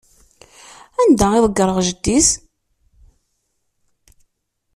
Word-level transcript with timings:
Anda 1.01 1.27
i 1.37 1.39
ḍeggreɣ 1.45 1.77
jeddi-s? 1.87 2.27